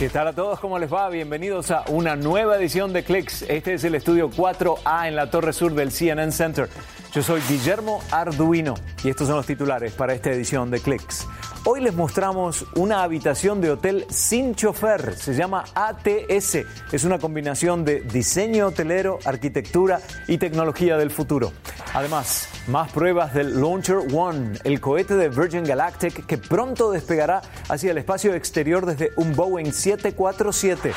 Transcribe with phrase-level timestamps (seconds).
[0.00, 0.58] ¿Qué tal a todos?
[0.60, 1.10] ¿Cómo les va?
[1.10, 3.42] Bienvenidos a una nueva edición de Clicks.
[3.42, 6.70] Este es el estudio 4A en la torre sur del CNN Center.
[7.12, 11.26] Yo soy Guillermo Arduino y estos son los titulares para esta edición de Clicks.
[11.64, 15.16] Hoy les mostramos una habitación de hotel sin chofer.
[15.16, 16.58] Se llama ATS.
[16.92, 21.52] Es una combinación de diseño hotelero, arquitectura y tecnología del futuro.
[21.94, 27.90] Además, más pruebas del Launcher One, el cohete de Virgin Galactic que pronto despegará hacia
[27.90, 30.92] el espacio exterior desde un Boeing 747.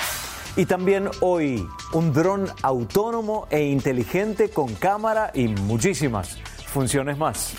[0.56, 7.56] Y también hoy, un dron autónomo e inteligente con cámara y muchísimas funciones más.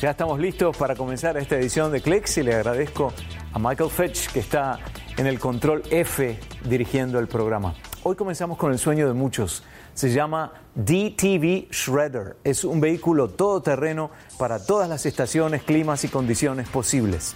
[0.00, 3.12] Ya estamos listos para comenzar esta edición de Clicks y le agradezco
[3.52, 4.78] a Michael Fetch que está
[5.16, 7.74] en el control F dirigiendo el programa.
[8.04, 9.64] Hoy comenzamos con el sueño de muchos.
[9.94, 12.36] Se llama DTV Shredder.
[12.44, 17.34] Es un vehículo todoterreno para todas las estaciones, climas y condiciones posibles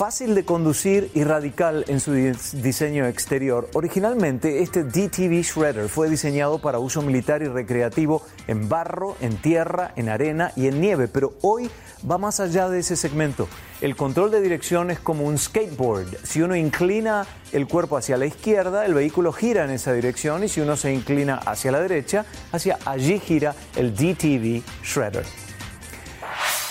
[0.00, 3.68] fácil de conducir y radical en su diseño exterior.
[3.74, 9.92] Originalmente, este DTV Shredder fue diseñado para uso militar y recreativo en barro, en tierra,
[9.96, 11.70] en arena y en nieve, pero hoy
[12.10, 13.46] va más allá de ese segmento.
[13.82, 16.16] El control de dirección es como un skateboard.
[16.22, 20.48] Si uno inclina el cuerpo hacia la izquierda, el vehículo gira en esa dirección y
[20.48, 25.49] si uno se inclina hacia la derecha, hacia allí gira el DTV Shredder.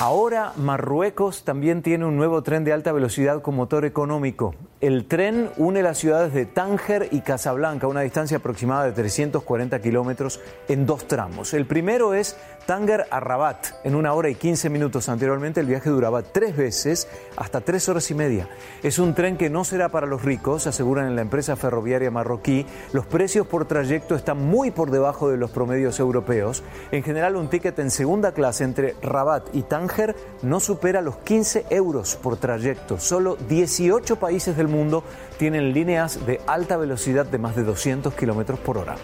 [0.02, 4.56] Ahora Marruecos también tiene un nuevo tren de alta velocidad con motor económico.
[4.82, 10.40] El tren une las ciudades de Tánger y Casablanca, una distancia aproximada de 340 kilómetros
[10.70, 11.54] en dos tramos.
[11.54, 15.10] El primero es Tánger a Rabat, en una hora y 15 minutos.
[15.10, 18.48] Anteriormente el viaje duraba tres veces, hasta tres horas y media.
[18.82, 22.66] Es un tren que no será para los ricos, aseguran en la empresa ferroviaria marroquí.
[22.94, 26.64] Los precios por trayecto están muy por debajo de los promedios europeos.
[26.92, 31.66] En general, un ticket en segunda clase entre Rabat y Tánger no supera los 15
[31.72, 32.98] euros por trayecto.
[32.98, 35.04] Solo 18 países del mundo
[35.38, 38.96] tienen líneas de alta velocidad de más de 200 kilómetros por hora.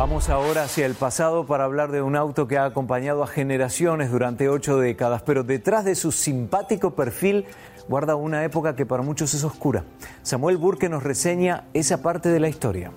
[0.00, 4.10] Vamos ahora hacia el pasado para hablar de un auto que ha acompañado a generaciones
[4.10, 7.44] durante ocho décadas, pero detrás de su simpático perfil
[7.86, 9.84] guarda una época que para muchos es oscura.
[10.22, 12.92] Samuel Burke nos reseña esa parte de la historia.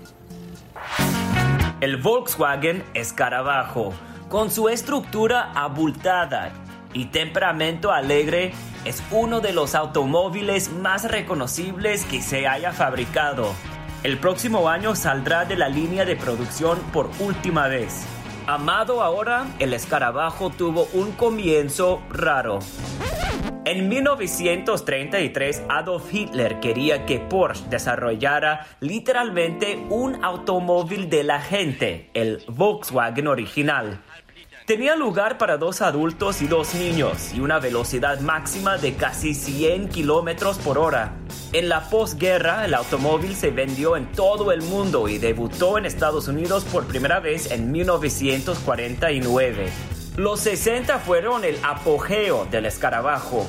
[1.81, 3.91] El Volkswagen Escarabajo,
[4.29, 6.53] con su estructura abultada
[6.93, 8.53] y temperamento alegre,
[8.85, 13.53] es uno de los automóviles más reconocibles que se haya fabricado.
[14.03, 18.05] El próximo año saldrá de la línea de producción por última vez.
[18.45, 22.59] Amado ahora, el escarabajo tuvo un comienzo raro.
[23.65, 32.43] En 1933, Adolf Hitler quería que Porsche desarrollara literalmente un automóvil de la gente, el
[32.49, 34.01] Volkswagen original.
[34.65, 39.89] Tenía lugar para dos adultos y dos niños y una velocidad máxima de casi 100
[39.89, 41.15] kilómetros por hora.
[41.51, 46.29] En la posguerra, el automóvil se vendió en todo el mundo y debutó en Estados
[46.29, 49.69] Unidos por primera vez en 1949.
[50.15, 53.45] Los 60 fueron el apogeo del escarabajo.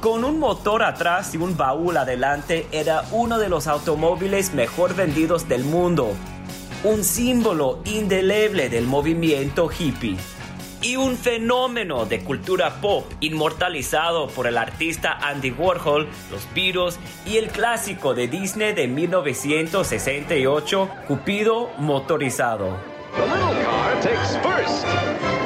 [0.00, 5.48] Con un motor atrás y un baúl adelante, era uno de los automóviles mejor vendidos
[5.48, 6.16] del mundo.
[6.82, 10.16] Un símbolo indeleble del movimiento hippie
[10.82, 17.36] y un fenómeno de cultura pop inmortalizado por el artista Andy Warhol, los Beatles y
[17.36, 22.76] el clásico de Disney de 1968, Cupido motorizado.
[24.02, 25.37] The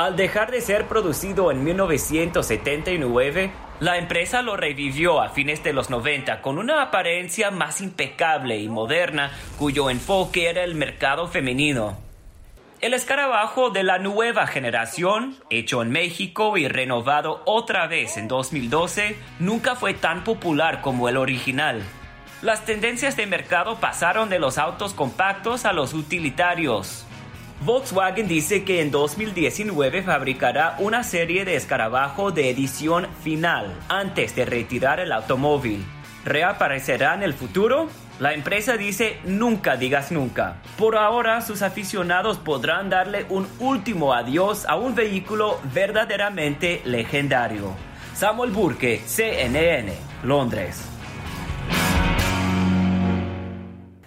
[0.00, 3.50] Al dejar de ser producido en 1979,
[3.80, 8.70] la empresa lo revivió a fines de los 90 con una apariencia más impecable y
[8.70, 11.98] moderna cuyo enfoque era el mercado femenino.
[12.80, 19.16] El escarabajo de la nueva generación, hecho en México y renovado otra vez en 2012,
[19.38, 21.82] nunca fue tan popular como el original.
[22.40, 27.06] Las tendencias de mercado pasaron de los autos compactos a los utilitarios,
[27.62, 34.46] Volkswagen dice que en 2019 fabricará una serie de escarabajo de edición final antes de
[34.46, 35.84] retirar el automóvil.
[36.24, 37.88] ¿Reaparecerá en el futuro?
[38.18, 40.56] La empresa dice nunca digas nunca.
[40.78, 47.74] Por ahora sus aficionados podrán darle un último adiós a un vehículo verdaderamente legendario.
[48.14, 49.92] Samuel Burke, CNN,
[50.22, 50.82] Londres.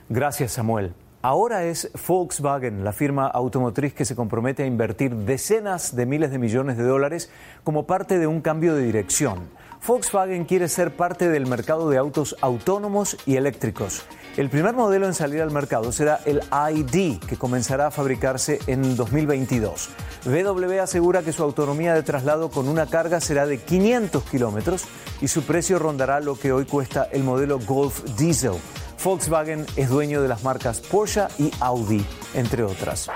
[0.09, 0.95] Gracias Samuel.
[1.25, 6.37] Ahora es Volkswagen, la firma automotriz que se compromete a invertir decenas de miles de
[6.37, 7.29] millones de dólares
[7.63, 9.47] como parte de un cambio de dirección.
[9.87, 14.03] Volkswagen quiere ser parte del mercado de autos autónomos y eléctricos.
[14.35, 18.97] El primer modelo en salir al mercado será el ID, que comenzará a fabricarse en
[18.97, 19.91] 2022.
[20.25, 24.83] VW asegura que su autonomía de traslado con una carga será de 500 kilómetros
[25.21, 28.55] y su precio rondará lo que hoy cuesta el modelo Golf Diesel.
[29.03, 33.09] Volkswagen es dueño de las marcas Porsche y Audi, entre otras.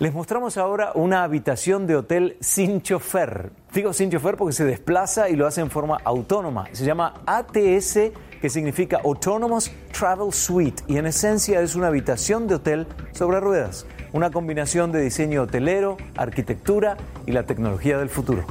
[0.00, 3.52] Les mostramos ahora una habitación de hotel sin chofer.
[3.72, 6.66] Digo sin chofer porque se desplaza y lo hace en forma autónoma.
[6.72, 8.10] Se llama ATS,
[8.40, 13.86] que significa Autonomous Travel Suite, y en esencia es una habitación de hotel sobre ruedas.
[14.12, 16.96] Una combinación de diseño hotelero, arquitectura
[17.26, 18.44] y la tecnología del futuro.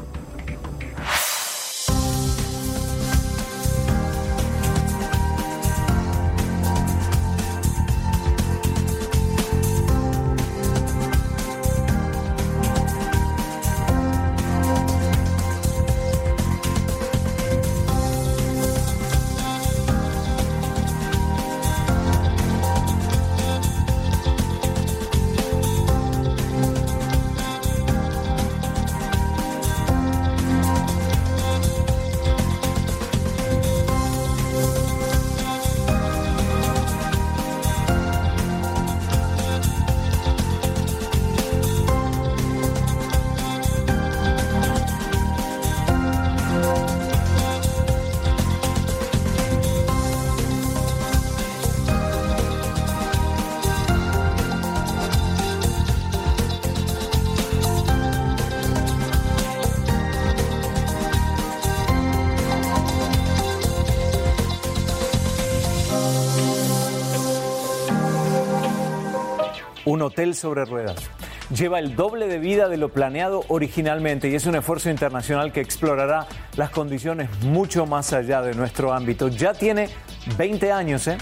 [70.04, 71.10] Hotel sobre ruedas.
[71.56, 75.62] Lleva el doble de vida de lo planeado originalmente y es un esfuerzo internacional que
[75.62, 79.28] explorará las condiciones mucho más allá de nuestro ámbito.
[79.28, 79.90] Ya tiene
[80.38, 81.18] 20 años, ¿eh?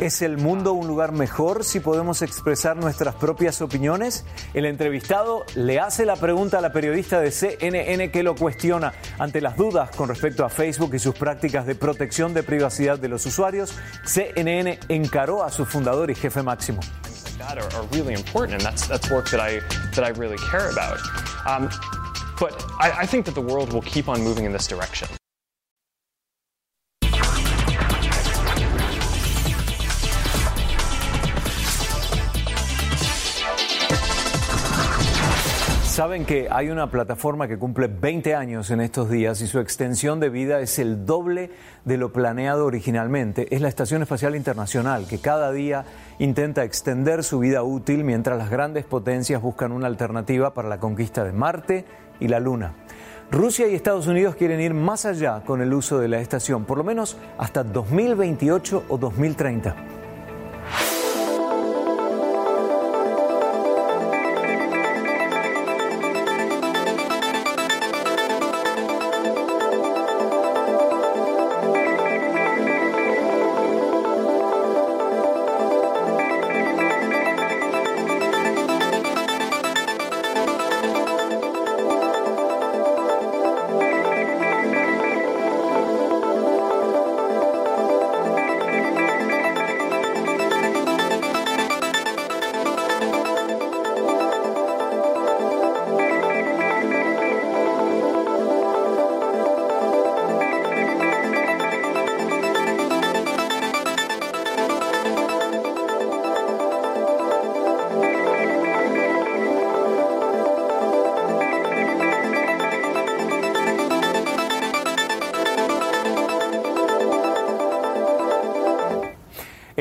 [0.00, 4.24] ¿Es el mundo un lugar mejor si podemos expresar nuestras propias opiniones?
[4.52, 9.40] El entrevistado le hace la pregunta a la periodista de CNN que lo cuestiona ante
[9.40, 13.24] las dudas con respecto a Facebook y sus prácticas de protección de privacidad de los
[13.24, 13.74] usuarios.
[14.04, 16.80] CNN encaró a su fundador y jefe máximo.
[22.40, 25.08] but I, I think that the world will keep on moving in this direction.
[35.94, 40.18] Saben que hay una plataforma que cumple 20 años en estos días y su extensión
[40.18, 41.52] de vida es el doble
[41.84, 43.46] de lo planeado originalmente.
[43.54, 45.84] Es la Estación Espacial Internacional que cada día
[46.18, 51.22] intenta extender su vida útil mientras las grandes potencias buscan una alternativa para la conquista
[51.22, 51.84] de Marte
[52.18, 52.74] y la Luna.
[53.30, 56.78] Rusia y Estados Unidos quieren ir más allá con el uso de la estación, por
[56.78, 59.76] lo menos hasta 2028 o 2030.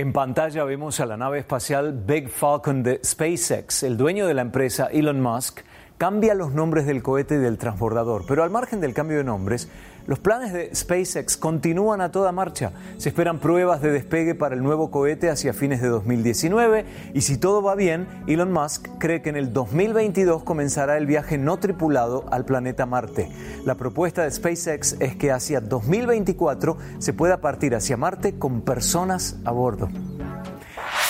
[0.04, 3.84] En pantalla vemos a la nave espacial Big Falcon de SpaceX.
[3.84, 5.62] El dueño de la empresa, Elon Musk,
[5.98, 9.70] cambia los nombres del cohete y del transbordador, pero al margen del cambio de nombres,
[10.06, 12.72] los planes de SpaceX continúan a toda marcha.
[12.98, 17.38] Se esperan pruebas de despegue para el nuevo cohete hacia fines de 2019 y si
[17.38, 22.26] todo va bien, Elon Musk cree que en el 2022 comenzará el viaje no tripulado
[22.32, 23.30] al planeta Marte.
[23.66, 29.38] La propuesta de SpaceX es que hacia 2024 se pueda partir hacia Marte con personas
[29.46, 29.90] a bordo.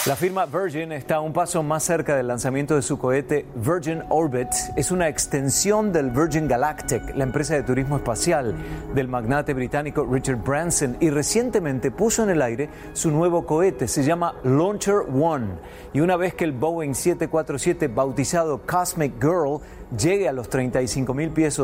[0.05, 4.49] La firma Virgin está un paso más cerca del lanzamiento de su cohete Virgin Orbit.
[4.75, 8.53] Es una extensión del Virgin Galactic, la empresa de turismo espacial
[8.93, 13.87] del magnate británico Richard Branson, y recientemente puso en el aire su nuevo cohete.
[13.87, 15.53] Se llama Launcher One.
[15.93, 19.61] Y una vez que el Boeing 747, bautizado Cosmic Girl,
[19.97, 21.57] llegue a los 35 mil pies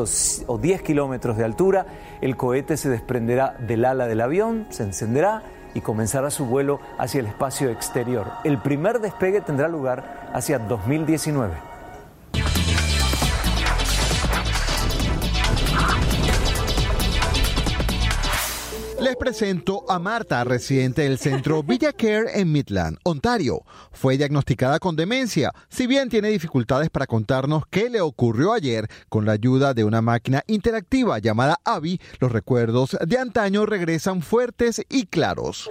[0.46, 1.84] o 10 kilómetros de altura,
[2.22, 5.42] el cohete se desprenderá del ala del avión, se encenderá
[5.74, 8.26] y comenzará su vuelo hacia el espacio exterior.
[8.44, 11.69] El primer despegue tendrá lugar hacia 2019.
[19.00, 23.62] Les presento a Marta, residente del centro Villa Care en Midland, Ontario.
[23.92, 29.24] Fue diagnosticada con demencia, si bien tiene dificultades para contarnos qué le ocurrió ayer con
[29.24, 35.06] la ayuda de una máquina interactiva llamada Abby, los recuerdos de antaño regresan fuertes y
[35.06, 35.70] claros.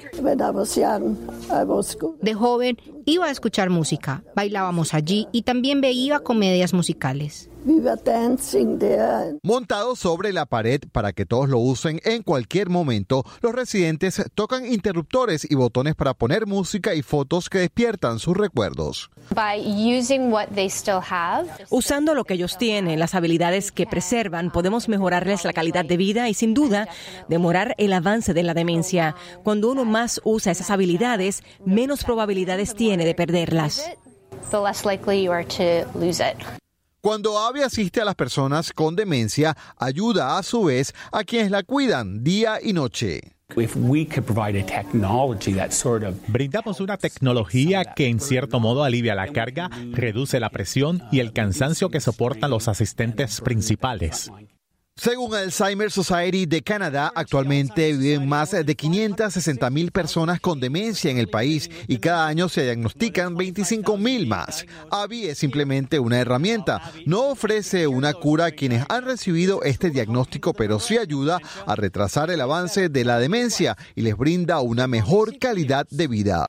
[2.22, 7.50] De joven iba a escuchar música, bailábamos allí y también veía comedias musicales.
[9.44, 14.66] Montado sobre la pared para que todos lo usen en cualquier momento, los residentes tocan
[14.66, 19.12] interruptores y botones para poner música y fotos que despiertan sus recuerdos.
[21.70, 26.30] Usando lo que ellos tienen, las habilidades que preservan, podemos mejorarles la calidad de vida
[26.30, 26.88] y sin duda
[27.28, 29.16] demorar el avance de la demencia.
[29.44, 33.84] Cuando uno más usa esas habilidades, menos probabilidades tiene de perderlas.
[37.02, 41.64] Cuando AVE asiste a las personas con demencia, ayuda a su vez a quienes la
[41.64, 43.22] cuidan día y noche.
[46.28, 51.32] Brindamos una tecnología que en cierto modo alivia la carga, reduce la presión y el
[51.32, 54.30] cansancio que soportan los asistentes principales.
[55.00, 61.18] Según Alzheimer Society de Canadá, actualmente viven más de 560 mil personas con demencia en
[61.18, 64.66] el país y cada año se diagnostican 25 mil más.
[64.92, 66.82] AVI es simplemente una herramienta.
[67.06, 72.30] No ofrece una cura a quienes han recibido este diagnóstico, pero sí ayuda a retrasar
[72.30, 76.48] el avance de la demencia y les brinda una mejor calidad de vida.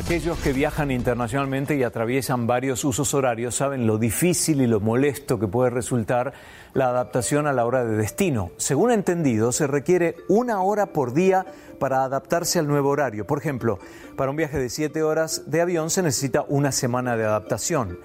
[0.00, 5.38] Aquellos que viajan internacionalmente y atraviesan varios usos horarios saben lo difícil y lo molesto
[5.38, 6.32] que puede resultar
[6.72, 8.50] la adaptación a la hora de destino.
[8.56, 11.44] Según entendido, se requiere una hora por día
[11.78, 13.26] para adaptarse al nuevo horario.
[13.26, 13.78] Por ejemplo,
[14.16, 17.98] para un viaje de siete horas de avión se necesita una semana de adaptación.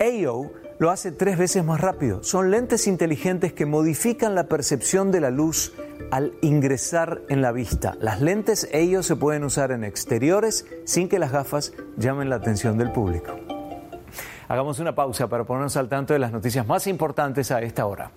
[0.00, 2.22] AO lo hace tres veces más rápido.
[2.22, 5.72] Son lentes inteligentes que modifican la percepción de la luz
[6.10, 7.96] al ingresar en la vista.
[8.00, 12.78] Las lentes ellos se pueden usar en exteriores sin que las gafas llamen la atención
[12.78, 13.32] del público.
[14.48, 18.12] Hagamos una pausa para ponernos al tanto de las noticias más importantes a esta hora.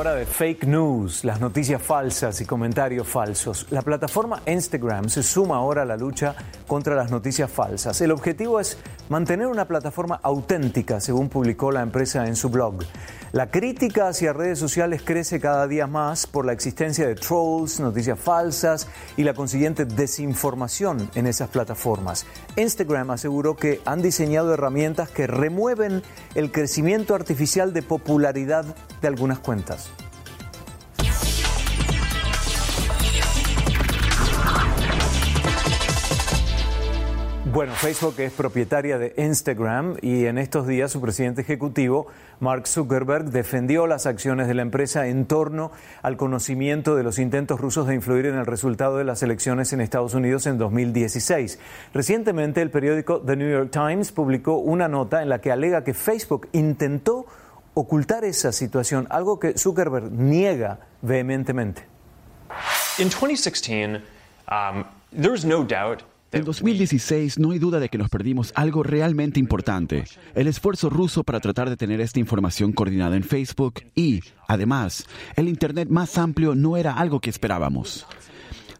[0.00, 3.66] Ahora de fake news, las noticias falsas y comentarios falsos.
[3.68, 6.34] La plataforma Instagram se suma ahora a la lucha
[6.66, 8.00] contra las noticias falsas.
[8.00, 8.78] El objetivo es
[9.10, 12.76] mantener una plataforma auténtica, según publicó la empresa en su blog.
[13.32, 18.18] La crítica hacia redes sociales crece cada día más por la existencia de trolls, noticias
[18.18, 22.26] falsas y la consiguiente desinformación en esas plataformas.
[22.56, 26.02] Instagram aseguró que han diseñado herramientas que remueven
[26.34, 28.64] el crecimiento artificial de popularidad
[29.00, 29.90] de algunas cuentas.
[37.52, 42.06] Bueno, Facebook es propietaria de Instagram y en estos días su presidente ejecutivo,
[42.38, 47.60] Mark Zuckerberg, defendió las acciones de la empresa en torno al conocimiento de los intentos
[47.60, 51.58] rusos de influir en el resultado de las elecciones en Estados Unidos en 2016.
[51.92, 55.92] Recientemente el periódico The New York Times publicó una nota en la que alega que
[55.92, 57.26] Facebook intentó
[57.74, 61.82] ocultar esa situación, algo que Zuckerberg niega vehementemente.
[62.98, 64.02] In 2016,
[64.48, 68.82] um, there was no doubt en 2016 no hay duda de que nos perdimos algo
[68.82, 74.20] realmente importante, el esfuerzo ruso para tratar de tener esta información coordinada en Facebook y,
[74.46, 75.06] además,
[75.36, 78.06] el Internet más amplio no era algo que esperábamos.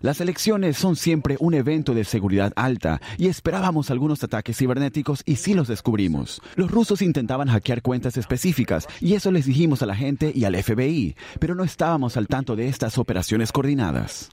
[0.00, 5.36] Las elecciones son siempre un evento de seguridad alta y esperábamos algunos ataques cibernéticos y
[5.36, 6.40] sí los descubrimos.
[6.54, 10.56] Los rusos intentaban hackear cuentas específicas y eso les dijimos a la gente y al
[10.56, 14.30] FBI, pero no estábamos al tanto de estas operaciones coordinadas.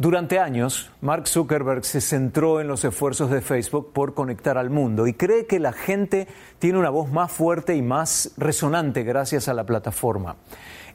[0.00, 5.06] Durante años, Mark Zuckerberg se centró en los esfuerzos de Facebook por conectar al mundo
[5.06, 6.26] y cree que la gente
[6.58, 10.36] tiene una voz más fuerte y más resonante gracias a la plataforma.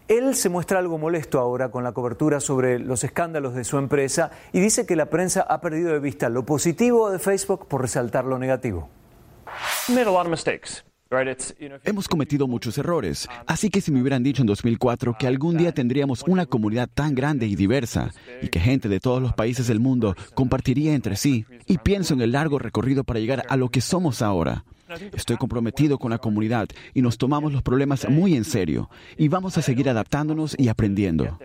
[0.08, 4.32] Él se muestra algo molesto ahora con la cobertura sobre los escándalos de su empresa
[4.52, 8.26] y dice que la prensa ha perdido de vista lo positivo de Facebook por resaltar
[8.26, 8.90] lo negativo.
[11.84, 15.72] Hemos cometido muchos errores, así que si me hubieran dicho en 2004 que algún día
[15.72, 19.80] tendríamos una comunidad tan grande y diversa y que gente de todos los países del
[19.80, 23.82] mundo compartiría entre sí, y pienso en el largo recorrido para llegar a lo que
[23.82, 24.66] somos ahora.
[25.14, 29.58] Estoy comprometido con la comunidad y nos tomamos los problemas muy en serio y vamos
[29.58, 31.38] a seguir adaptándonos y aprendiendo.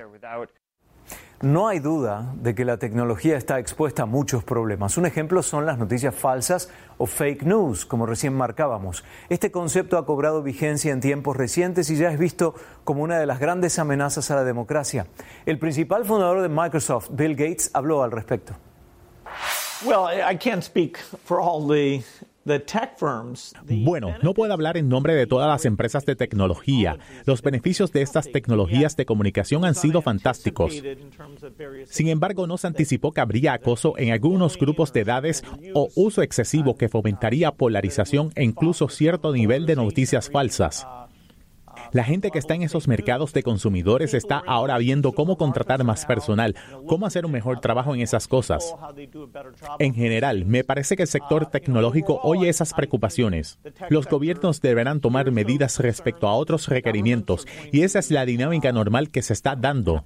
[1.43, 4.99] No hay duda de que la tecnología está expuesta a muchos problemas.
[4.99, 6.69] Un ejemplo son las noticias falsas
[6.99, 9.05] o fake news, como recién marcábamos.
[9.31, 12.55] Este concepto ha cobrado vigencia en tiempos recientes y ya es visto
[12.85, 15.07] como una de las grandes amenazas a la democracia.
[15.47, 18.53] El principal fundador de Microsoft, Bill Gates, habló al respecto.
[19.83, 22.05] Well, I can't speak for all the
[23.69, 26.99] bueno, no puedo hablar en nombre de todas las empresas de tecnología.
[27.27, 30.75] Los beneficios de estas tecnologías de comunicación han sido fantásticos.
[31.87, 35.45] Sin embargo, no se anticipó que habría acoso en algunos grupos de edades
[35.75, 40.87] o uso excesivo que fomentaría polarización e incluso cierto nivel de noticias falsas.
[41.93, 46.07] La gente que está en esos mercados de consumidores está ahora viendo cómo contratar más
[46.07, 46.55] personal,
[46.87, 48.75] cómo hacer un mejor trabajo en esas cosas.
[49.79, 53.59] En general, me parece que el sector tecnológico oye esas preocupaciones.
[53.89, 59.11] Los gobiernos deberán tomar medidas respecto a otros requerimientos y esa es la dinámica normal
[59.11, 60.05] que se está dando.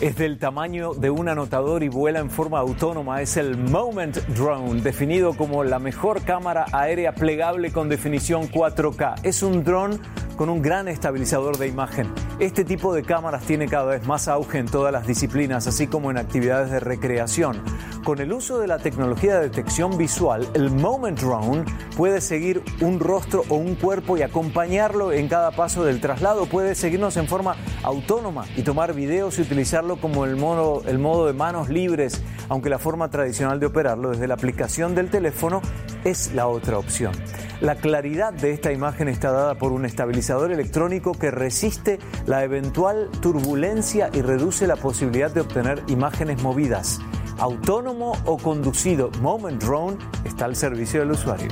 [0.00, 3.20] Es del tamaño de un anotador y vuela en forma autónoma.
[3.20, 9.16] Es el Moment Drone, definido como la mejor cámara aérea plegable con definición 4K.
[9.24, 10.00] Es un dron
[10.38, 12.08] con un gran estabilizador de imagen.
[12.38, 16.12] Este tipo de cámaras tiene cada vez más auge en todas las disciplinas, así como
[16.12, 17.60] en actividades de recreación.
[18.04, 21.64] Con el uso de la tecnología de detección visual, el Moment Drone
[21.96, 26.46] puede seguir un rostro o un cuerpo y acompañarlo en cada paso del traslado.
[26.46, 31.26] Puede seguirnos en forma autónoma y tomar videos y utilizarlo como el modo, el modo
[31.26, 35.60] de manos libres, aunque la forma tradicional de operarlo desde la aplicación del teléfono
[36.04, 37.12] es la otra opción.
[37.60, 43.10] La claridad de esta imagen está dada por un estabilizador electrónico que resiste la eventual
[43.20, 47.00] turbulencia y reduce la posibilidad de obtener imágenes movidas.
[47.36, 51.48] Autónomo o conducido, Moment Drone está al servicio del usuario.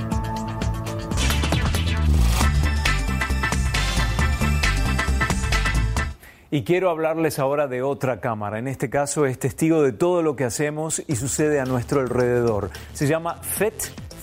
[6.53, 8.61] Y quiero hablarles ahora de otra cámara.
[8.61, 12.71] En este caso es testigo de todo lo que hacemos y sucede a nuestro alrededor.
[12.93, 13.75] Se llama FET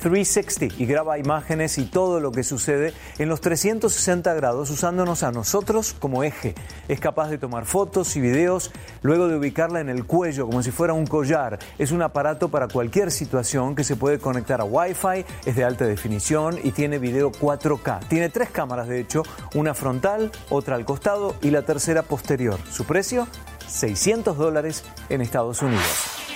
[0.03, 5.31] 360 y graba imágenes y todo lo que sucede en los 360 grados usándonos a
[5.31, 6.55] nosotros como eje.
[6.89, 10.71] Es capaz de tomar fotos y videos luego de ubicarla en el cuello como si
[10.71, 11.57] fuera un collar.
[11.77, 15.85] Es un aparato para cualquier situación que se puede conectar a Wi-Fi, es de alta
[15.85, 18.07] definición y tiene video 4K.
[18.09, 19.23] Tiene tres cámaras de hecho,
[19.55, 22.59] una frontal, otra al costado y la tercera posterior.
[22.69, 23.27] Su precio,
[23.67, 26.32] 600 dólares en Estados Unidos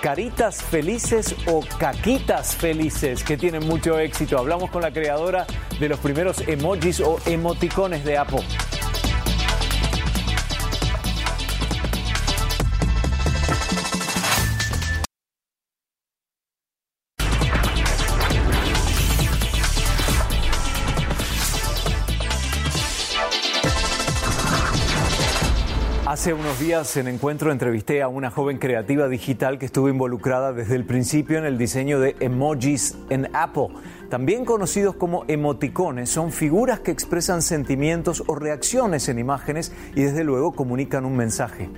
[0.00, 4.38] caritas felices o caquitas felices que tienen mucho éxito.
[4.38, 5.46] Hablamos con la creadora
[5.78, 8.44] de los primeros emojis o emoticones de Apple.
[26.20, 30.76] Hace unos días en encuentro entrevisté a una joven creativa digital que estuvo involucrada desde
[30.76, 33.68] el principio en el diseño de emojis en Apple.
[34.10, 40.24] También conocidos como emoticones, son figuras que expresan sentimientos o reacciones en imágenes y desde
[40.24, 41.68] luego comunican un mensaje.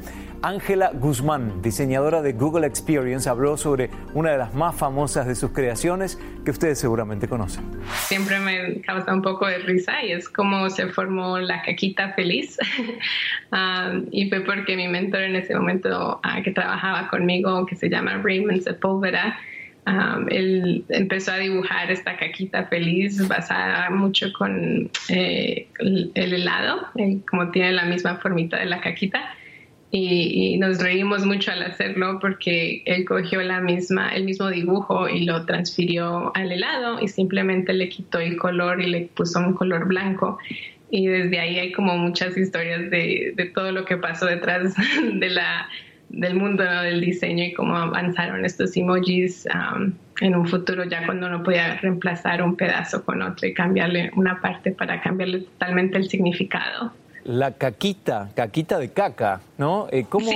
[0.41, 5.51] Ángela Guzmán, diseñadora de Google Experience, habló sobre una de las más famosas de sus
[5.51, 7.65] creaciones que ustedes seguramente conocen.
[8.07, 12.57] Siempre me causa un poco de risa y es como se formó la caquita feliz.
[13.55, 17.91] Ah, y fue porque mi mentor en ese momento ah, que trabajaba conmigo, que se
[17.91, 19.37] llama Raymond Sepúlveda,
[19.85, 26.87] Um, él empezó a dibujar esta caquita feliz basada mucho con eh, el, helado,
[27.29, 29.35] como tiene la misma formita de la caquita.
[29.91, 35.25] Y, nos reímos mucho al hacerlo porque él cogió la misma, el mismo dibujo y
[35.25, 39.87] lo transfirió al helado y simplemente le quitó el color y le puso un color
[39.87, 40.39] blanco.
[40.91, 44.75] Y desde ahí hay como muchas historias de, de todo lo que pasó detrás
[45.13, 45.69] de la
[46.13, 51.27] del mundo del diseño y cómo avanzaron estos emojis um, en un futuro ya cuando
[51.27, 56.09] uno podía reemplazar un pedazo con otro y cambiarle una parte para cambiarle totalmente el
[56.09, 56.93] significado.
[57.25, 59.89] La caquita, caquita de caca, ¿no?
[59.91, 60.31] Eh, ¿cómo,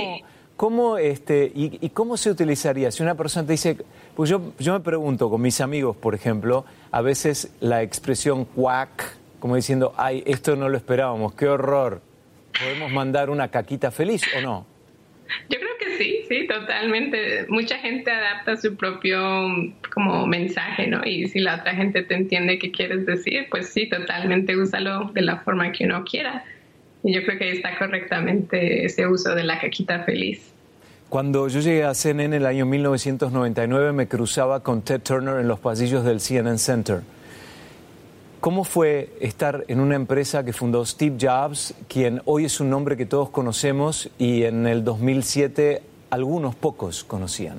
[0.57, 2.89] ¿Cómo, este, y, cómo se utilizaría?
[2.89, 3.77] Si una persona te dice,
[4.15, 9.15] pues yo, yo me pregunto con mis amigos, por ejemplo, a veces la expresión quack,
[9.39, 12.01] como diciendo, ay, esto no lo esperábamos, qué horror.
[12.59, 14.65] ¿Podemos mandar una caquita feliz o no?
[15.49, 15.66] Yo creo que
[15.97, 17.45] sí, sí, totalmente.
[17.49, 19.19] Mucha gente adapta su propio
[19.93, 21.01] como mensaje, ¿no?
[21.05, 25.21] Y si la otra gente te entiende qué quieres decir, pues sí, totalmente úsalo de
[25.21, 26.45] la forma que uno quiera.
[27.03, 30.53] Y yo creo que ahí está correctamente ese uso de la caquita feliz.
[31.09, 35.47] Cuando yo llegué a CNN en el año 1999 me cruzaba con Ted Turner en
[35.47, 37.01] los pasillos del CNN Center.
[38.41, 42.95] ¿Cómo fue estar en una empresa que fundó Steve Jobs, quien hoy es un nombre
[42.95, 47.57] que todos conocemos y en el 2007 algunos pocos conocían?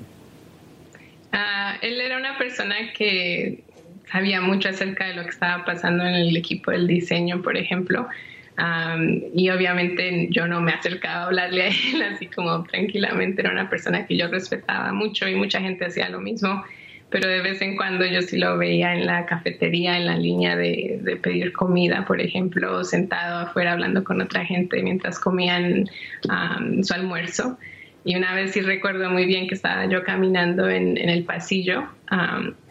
[1.31, 3.63] Ah, él era una persona que
[4.11, 8.07] sabía mucho acerca de lo que estaba pasando en el equipo del diseño, por ejemplo
[9.33, 13.69] y obviamente yo no me acercaba a hablarle a él así como tranquilamente, era una
[13.69, 16.63] persona que yo respetaba mucho y mucha gente hacía lo mismo,
[17.09, 20.55] pero de vez en cuando yo sí lo veía en la cafetería, en la línea
[20.55, 25.89] de, de pedir comida, por ejemplo, sentado afuera hablando con otra gente mientras comían
[26.83, 27.57] su almuerzo.
[28.03, 31.87] Y una vez sí recuerdo muy bien que estaba yo caminando en, en el pasillo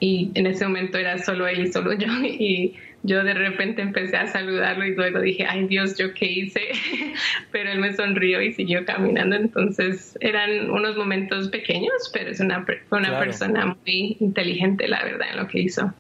[0.01, 4.17] y en ese momento era solo él y solo yo y yo de repente empecé
[4.17, 6.61] a saludarlo y luego dije, ay Dios, ¿yo qué hice?
[7.53, 9.37] pero él me sonrió y siguió caminando.
[9.37, 15.29] Entonces eran unos momentos pequeños, pero es una, fue una persona muy inteligente, la verdad,
[15.31, 15.95] en lo que hizo.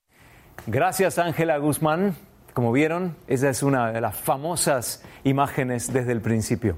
[0.66, 2.14] Gracias, Ángela Guzmán.
[2.52, 6.76] Como vieron, esa es una de las famosas imágenes desde el principio.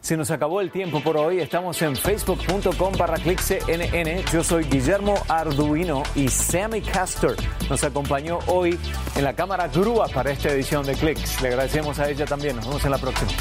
[0.00, 1.40] Se nos acabó el tiempo por hoy.
[1.40, 4.24] Estamos en facebook.com barra cnn.
[4.32, 7.36] Yo soy Guillermo Arduino y Sammy Castor
[7.68, 8.78] nos acompañó hoy
[9.16, 11.40] en la cámara grúa para esta edición de Clicks.
[11.42, 12.56] Le agradecemos a ella también.
[12.56, 13.32] Nos vemos en la próxima.